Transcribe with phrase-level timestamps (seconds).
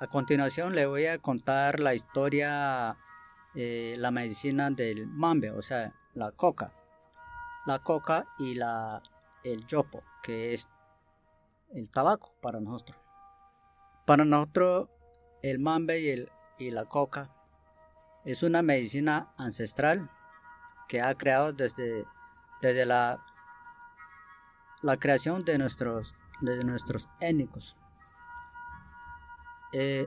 [0.00, 2.96] A continuación le voy a contar la historia,
[3.54, 6.72] eh, la medicina del mambe, o sea, la coca.
[7.66, 9.02] La coca y la,
[9.44, 10.66] el yopo, que es
[11.74, 12.98] el tabaco para nosotros.
[14.06, 14.88] Para nosotros,
[15.42, 17.30] el mambe y, el, y la coca
[18.24, 20.10] es una medicina ancestral
[20.88, 22.06] que ha creado desde,
[22.62, 23.22] desde la,
[24.80, 27.76] la creación de nuestros, de nuestros étnicos.
[29.72, 30.06] Eh,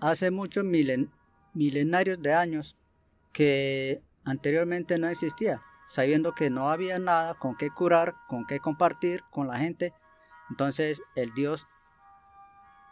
[0.00, 2.76] hace muchos milenarios de años
[3.32, 9.22] que anteriormente no existía, sabiendo que no había nada con qué curar, con qué compartir
[9.30, 9.92] con la gente.
[10.50, 11.66] Entonces el Dios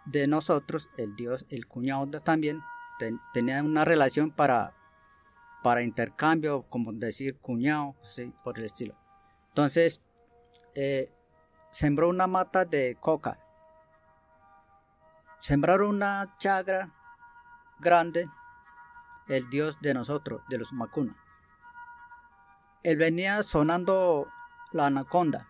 [0.05, 2.61] de nosotros, el Dios, el cuñado también,
[3.33, 4.75] tenía una relación para,
[5.63, 7.97] para intercambio, como decir cuñado,
[8.43, 8.97] por el estilo.
[9.49, 10.03] Entonces,
[10.75, 11.11] eh,
[11.71, 13.39] sembró una mata de coca
[15.45, 16.91] sembraron una chagra
[17.79, 18.31] grande,
[19.29, 21.15] el dios de nosotros, de los Macuna.
[22.83, 24.27] Él venía sonando
[24.73, 25.47] la anaconda.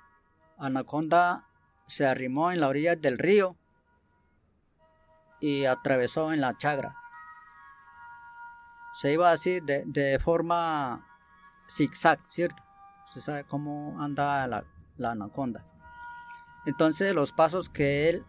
[0.59, 1.47] Anaconda
[1.87, 3.57] se arrimó en la orilla del río
[5.39, 6.97] y atravesó en la chagra.
[8.95, 11.07] Se iba así de, forma
[11.71, 12.65] zigzag, ¿cierto?
[13.13, 14.65] Se sabe cómo anda la,
[14.97, 15.65] la anaconda.
[16.67, 18.27] Entonces los pasos que él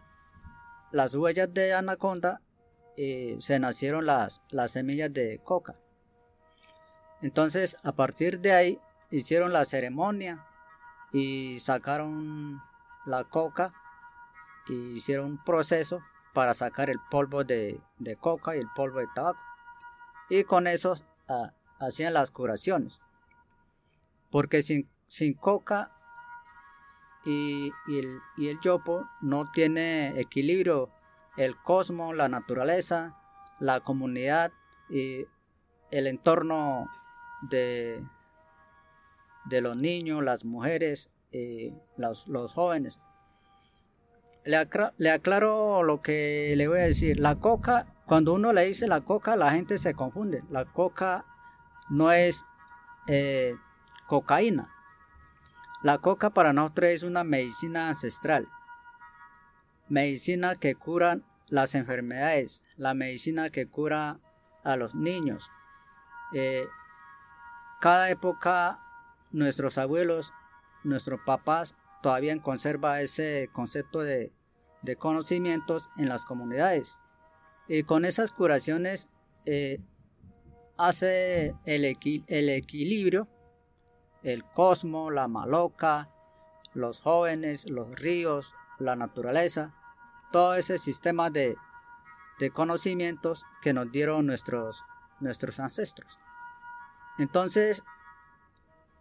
[0.92, 2.40] las huellas de anaconda
[2.96, 5.76] eh, se nacieron las, las semillas de coca.
[7.22, 10.46] Entonces, a partir de ahí, hicieron la ceremonia
[11.12, 12.60] y sacaron
[13.04, 13.72] la coca
[14.68, 16.00] y hicieron un proceso
[16.34, 17.80] para sacar el polvo de,
[18.20, 19.40] coca y el polvo de tabaco.
[20.28, 20.94] Y con eso
[21.28, 23.00] ah, hacían las curaciones.
[24.30, 25.95] Porque sin, sin coca
[27.26, 30.90] y, el, y el yopo no tiene equilibrio
[31.36, 33.16] el cosmos, la naturaleza,
[33.60, 34.52] la comunidad
[34.88, 35.26] y
[35.90, 36.88] el entorno
[37.42, 38.02] de,
[39.44, 43.00] de los niños, las mujeres, y los, los jóvenes.
[44.44, 47.18] Le, le, aclaro lo que le voy a decir.
[47.18, 50.44] La coca, cuando uno le dice la coca, la gente se confunde.
[50.50, 51.24] La coca
[51.90, 52.44] no es
[53.08, 53.56] eh,
[54.06, 54.72] cocaína.
[55.86, 58.48] La coca para nosotros es una medicina ancestral.
[59.88, 64.18] Medicina que cura las enfermedades, la medicina que cura
[64.64, 65.48] a los niños.
[66.34, 66.66] Eh,
[67.80, 68.80] cada época
[69.30, 70.32] nuestros abuelos,
[70.82, 74.32] nuestros papás todavía conserva ese concepto de,
[74.98, 76.98] conocimientos en las comunidades.
[77.68, 79.08] Y con esas curaciones
[79.44, 79.78] eh,
[80.78, 81.84] hace el,
[82.26, 83.28] el equilibrio
[84.26, 86.08] el cosmos, la maloca,
[86.74, 89.72] los jóvenes, los ríos, la naturaleza,
[90.32, 91.56] todo ese sistema de,
[92.52, 94.84] conocimientos que nos dieron nuestros,
[95.20, 96.18] nuestros ancestros.
[97.18, 97.84] Entonces,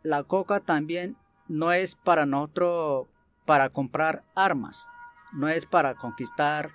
[0.04, 3.08] la coca también no es para nosotros
[3.46, 4.88] para comprar armas,
[5.34, 6.70] no es para conquistar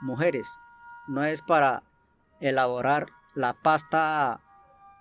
[0.00, 0.58] mujeres,
[1.06, 1.82] no es para
[2.40, 4.40] elaborar la pasta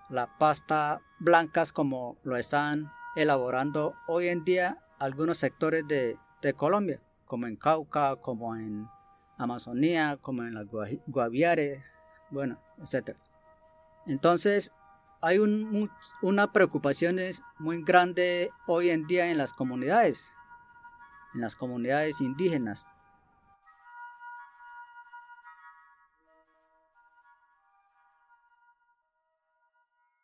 [0.10, 6.18] la pasta blancas como lo están elaborando hoy en día algunos sectores de,
[6.56, 8.88] Colombia, como en Cauca, como en
[9.38, 10.68] Amazonía, como en las
[11.08, 11.84] Guaviare,
[12.30, 13.18] bueno, etc.
[14.06, 14.72] Entonces,
[15.22, 15.38] hay
[16.22, 17.18] una preocupación
[17.58, 20.32] muy grande hoy en día en las comunidades,
[21.34, 22.88] en las comunidades indígenas,